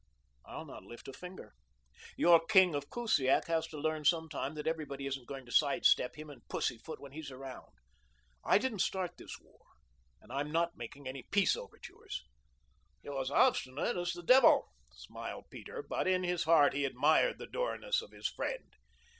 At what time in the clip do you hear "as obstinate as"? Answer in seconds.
13.21-14.13